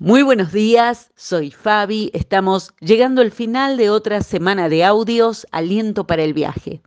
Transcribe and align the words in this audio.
Muy 0.00 0.24
buenos 0.24 0.50
días, 0.50 1.12
soy 1.14 1.52
Fabi. 1.52 2.10
Estamos 2.14 2.72
llegando 2.80 3.22
al 3.22 3.30
final 3.30 3.76
de 3.76 3.90
otra 3.90 4.22
semana 4.22 4.68
de 4.68 4.84
audios, 4.84 5.46
Aliento 5.52 6.04
para 6.04 6.24
el 6.24 6.34
viaje. 6.34 6.82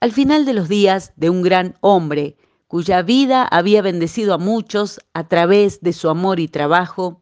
Al 0.00 0.12
final 0.12 0.46
de 0.46 0.54
los 0.54 0.66
días 0.66 1.12
de 1.16 1.28
un 1.28 1.42
gran 1.42 1.76
hombre, 1.82 2.38
cuya 2.68 3.02
vida 3.02 3.44
había 3.44 3.82
bendecido 3.82 4.32
a 4.32 4.38
muchos 4.38 4.98
a 5.12 5.28
través 5.28 5.82
de 5.82 5.92
su 5.92 6.08
amor 6.08 6.40
y 6.40 6.48
trabajo, 6.48 7.20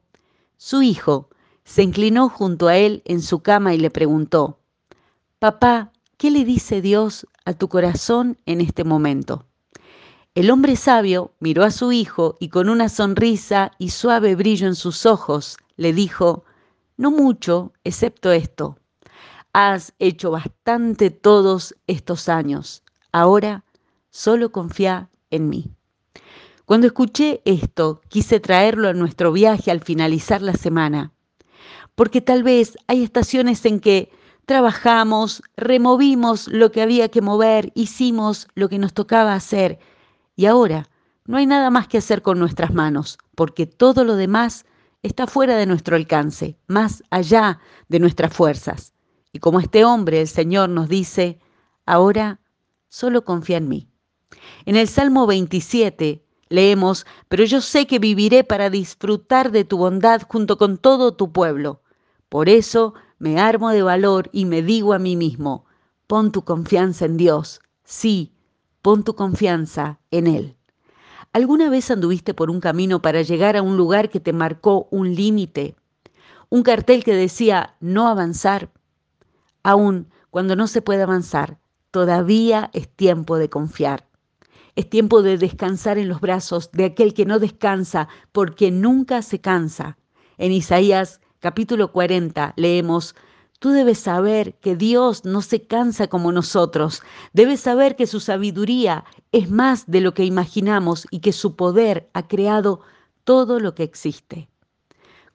su 0.57 0.80
hijo 0.80 1.29
se 1.64 1.82
inclinó 1.82 2.29
junto 2.29 2.68
a 2.68 2.77
él 2.77 3.02
en 3.04 3.20
su 3.20 3.40
cama 3.40 3.74
y 3.74 3.79
le 3.79 3.90
preguntó, 3.90 4.61
Papá, 5.40 5.90
¿qué 6.18 6.30
le 6.30 6.45
dice 6.45 6.82
Dios 6.82 7.27
a 7.45 7.54
tu 7.54 7.68
corazón 7.68 8.38
en 8.46 8.61
este 8.61 8.84
momento? 8.84 9.50
El 10.41 10.50
hombre 10.50 10.75
sabio 10.77 11.34
miró 11.38 11.64
a 11.64 11.70
su 11.70 11.93
hijo 11.93 12.38
y 12.40 12.48
con 12.48 12.70
una 12.70 12.89
sonrisa 12.89 13.72
y 13.77 13.90
suave 13.90 14.36
brillo 14.36 14.68
en 14.68 14.75
sus 14.75 15.04
ojos 15.04 15.59
le 15.77 15.93
dijo, 15.93 16.46
No 16.96 17.11
mucho, 17.11 17.75
excepto 17.85 18.32
esto. 18.32 18.79
Has 19.53 19.93
hecho 19.99 20.30
bastante 20.30 21.11
todos 21.11 21.75
estos 21.86 22.30
años. 22.30 22.82
Ahora 23.13 23.66
solo 24.08 24.50
confía 24.50 25.11
en 25.29 25.50
mí. 25.50 25.72
Cuando 26.64 26.86
escuché 26.86 27.43
esto, 27.44 28.00
quise 28.08 28.41
traerlo 28.41 28.88
a 28.88 28.94
nuestro 28.94 29.32
viaje 29.32 29.71
al 29.71 29.80
finalizar 29.80 30.41
la 30.41 30.54
semana, 30.54 31.13
porque 31.94 32.22
tal 32.22 32.44
vez 32.44 32.78
hay 32.86 33.02
estaciones 33.02 33.62
en 33.66 33.78
que 33.78 34.11
trabajamos, 34.47 35.42
removimos 35.58 36.48
lo 36.48 36.72
que 36.72 36.80
había 36.80 37.11
que 37.11 37.20
mover, 37.20 37.72
hicimos 37.75 38.48
lo 38.55 38.70
que 38.70 38.78
nos 38.78 38.94
tocaba 38.94 39.34
hacer 39.34 39.78
y 40.41 40.47
ahora 40.47 40.89
no 41.27 41.36
hay 41.36 41.44
nada 41.44 41.69
más 41.69 41.86
que 41.86 41.98
hacer 41.98 42.22
con 42.22 42.39
nuestras 42.39 42.72
manos, 42.72 43.19
porque 43.34 43.67
todo 43.67 44.05
lo 44.05 44.17
demás 44.17 44.64
está 45.03 45.27
fuera 45.27 45.55
de 45.58 45.66
nuestro 45.66 45.97
alcance, 45.97 46.56
más 46.66 47.03
allá 47.11 47.61
de 47.89 47.98
nuestras 47.98 48.33
fuerzas. 48.33 48.94
Y 49.34 49.38
como 49.38 49.61
este 49.61 49.84
hombre, 49.84 50.22
el 50.22 50.28
Señor 50.28 50.70
nos 50.70 50.88
dice, 50.88 51.38
ahora 51.84 52.41
solo 52.88 53.22
confía 53.22 53.58
en 53.58 53.68
mí. 53.68 53.91
En 54.64 54.77
el 54.77 54.88
Salmo 54.88 55.27
27 55.27 56.24
leemos, 56.48 57.05
pero 57.28 57.44
yo 57.44 57.61
sé 57.61 57.86
que 57.86 57.98
viviré 57.98 58.42
para 58.42 58.70
disfrutar 58.70 59.50
de 59.52 59.66
tu 59.66 59.77
bondad 59.77 60.22
junto 60.27 60.56
con 60.56 60.78
todo 60.78 61.12
tu 61.12 61.33
pueblo. 61.33 61.83
Por 62.30 62.48
eso 62.48 62.94
me 63.18 63.38
armo 63.38 63.68
de 63.72 63.83
valor 63.83 64.30
y 64.33 64.46
me 64.46 64.62
digo 64.62 64.94
a 64.94 64.98
mí 64.98 65.16
mismo, 65.16 65.66
pon 66.06 66.33
tu 66.33 66.46
confianza 66.46 67.05
en 67.05 67.18
Dios. 67.18 67.61
Sí, 67.84 68.33
Pon 68.83 69.05
tu 69.05 69.14
confianza 69.14 70.00
en 70.11 70.27
Él. 70.27 70.56
¿Alguna 71.34 71.69
vez 71.69 71.91
anduviste 71.91 72.33
por 72.33 72.50
un 72.50 72.61
camino 72.61 73.03
para 73.03 73.20
llegar 73.20 73.56
a 73.56 73.62
un 73.62 73.77
lugar 73.77 74.09
que 74.09 74.20
te 74.20 74.33
marcó 74.33 74.89
un 74.91 75.14
límite? 75.14 75.77
Un 76.48 76.62
cartel 76.62 77.05
que 77.05 77.14
decía 77.14 77.77
no 77.81 78.08
avanzar. 78.08 78.70
Aún 79.62 80.08
cuando 80.31 80.56
no 80.56 80.67
se 80.67 80.81
puede 80.81 81.03
avanzar, 81.03 81.58
todavía 81.91 82.70
es 82.73 82.89
tiempo 82.89 83.36
de 83.36 83.51
confiar. 83.51 84.08
Es 84.77 84.89
tiempo 84.89 85.23
de 85.23 85.36
descansar 85.36 85.98
en 85.98 86.08
los 86.08 86.20
brazos 86.23 86.70
de 86.73 86.86
aquel 86.86 87.12
que 87.12 87.27
no 87.27 87.39
descansa 87.39 88.08
porque 88.33 88.70
nunca 88.70 89.20
se 89.20 89.41
cansa. 89.41 89.98
En 90.39 90.53
Isaías 90.53 91.20
capítulo 91.39 91.92
40 91.92 92.55
leemos, 92.56 93.14
Tú 93.61 93.72
debes 93.72 93.98
saber 93.98 94.55
que 94.55 94.75
Dios 94.75 95.27
no 95.27 95.42
se 95.42 95.66
cansa 95.66 96.06
como 96.06 96.33
nosotros. 96.33 97.03
Debes 97.34 97.61
saber 97.61 97.94
que 97.94 98.06
su 98.06 98.19
sabiduría 98.19 99.05
es 99.33 99.50
más 99.50 99.84
de 99.86 100.00
lo 100.00 100.14
que 100.14 100.25
imaginamos 100.25 101.06
y 101.11 101.20
que 101.20 101.34
su 101.34 101.56
poder 101.56 102.08
ha 102.14 102.27
creado 102.27 102.80
todo 103.25 103.61
lo 103.61 103.75
que 103.75 103.83
existe. 103.83 104.48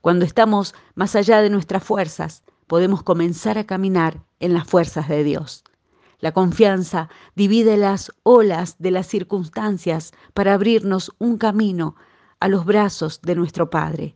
Cuando 0.02 0.26
estamos 0.26 0.74
más 0.96 1.16
allá 1.16 1.44
de 1.44 1.52
nuestras 1.52 1.84
fuerzas, 1.84 2.42
podemos 2.66 3.04
comenzar 3.04 3.60
a 3.60 3.68
caminar 3.68 4.24
en 4.40 4.56
las 4.56 4.68
fuerzas 4.68 5.08
de 5.08 5.24
Dios. 5.24 5.64
La 6.20 6.32
confianza 6.32 7.10
divide 7.36 7.78
las 7.78 8.12
olas 8.24 8.76
de 8.80 8.90
las 8.90 9.06
circunstancias 9.06 10.14
para 10.34 10.56
abrirnos 10.56 11.12
un 11.20 11.38
camino 11.38 11.96
a 12.40 12.48
los 12.48 12.66
brazos 12.66 13.22
de 13.22 13.36
nuestro 13.36 13.70
Padre. 13.70 14.16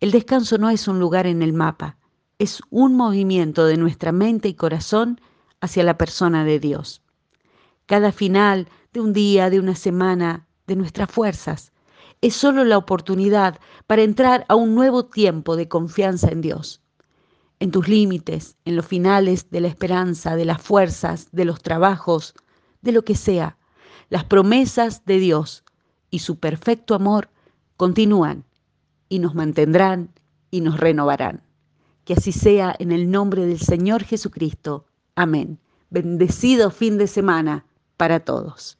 El 0.00 0.10
descanso 0.10 0.58
no 0.58 0.68
es 0.68 0.88
un 0.88 0.98
lugar 0.98 1.28
en 1.28 1.42
el 1.42 1.52
mapa, 1.52 1.96
es 2.38 2.60
un 2.70 2.96
movimiento 2.96 3.66
de 3.66 3.76
nuestra 3.76 4.12
mente 4.12 4.48
y 4.48 4.54
corazón 4.54 5.20
hacia 5.60 5.84
la 5.84 5.96
persona 5.96 6.44
de 6.44 6.58
Dios. 6.58 7.02
Cada 7.86 8.12
final 8.12 8.68
de 8.92 9.00
un 9.00 9.12
día, 9.12 9.50
de 9.50 9.60
una 9.60 9.74
semana, 9.74 10.46
de 10.66 10.76
nuestras 10.76 11.10
fuerzas, 11.10 11.72
es 12.20 12.34
solo 12.34 12.64
la 12.64 12.78
oportunidad 12.78 13.58
para 13.86 14.02
entrar 14.02 14.46
a 14.48 14.54
un 14.54 14.74
nuevo 14.74 15.04
tiempo 15.04 15.56
de 15.56 15.68
confianza 15.68 16.30
en 16.30 16.40
Dios. 16.40 16.80
En 17.60 17.70
tus 17.70 17.88
límites, 17.88 18.56
en 18.64 18.76
los 18.76 18.86
finales 18.86 19.50
de 19.50 19.60
la 19.60 19.68
esperanza, 19.68 20.34
de 20.34 20.44
las 20.44 20.60
fuerzas, 20.60 21.28
de 21.32 21.44
los 21.44 21.62
trabajos, 21.62 22.34
de 22.82 22.92
lo 22.92 23.04
que 23.04 23.14
sea, 23.14 23.58
las 24.08 24.24
promesas 24.24 25.04
de 25.04 25.18
Dios 25.18 25.64
y 26.10 26.20
su 26.20 26.38
perfecto 26.38 26.94
amor 26.94 27.30
continúan 27.76 28.44
y 29.08 29.18
nos 29.18 29.34
mantendrán 29.34 30.10
y 30.50 30.60
nos 30.60 30.78
renovarán. 30.80 31.42
Que 32.04 32.14
así 32.14 32.32
sea 32.32 32.74
en 32.78 32.92
el 32.92 33.10
nombre 33.10 33.46
del 33.46 33.60
Señor 33.60 34.04
Jesucristo. 34.04 34.84
Amén. 35.14 35.58
Bendecido 35.90 36.70
fin 36.70 36.98
de 36.98 37.06
semana 37.06 37.64
para 37.96 38.20
todos. 38.20 38.76